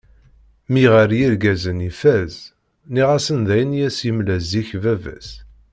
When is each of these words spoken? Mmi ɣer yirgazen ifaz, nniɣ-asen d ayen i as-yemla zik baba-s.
Mmi 0.67 0.85
ɣer 0.93 1.09
yirgazen 1.19 1.79
ifaz, 1.89 2.33
nniɣ-asen 2.87 3.39
d 3.47 3.49
ayen 3.55 3.77
i 3.79 3.81
as-yemla 3.87 4.37
zik 4.49 4.69
baba-s. 4.83 5.29